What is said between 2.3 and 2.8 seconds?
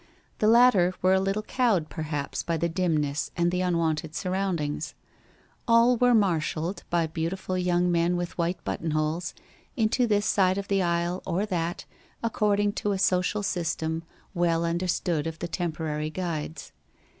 by the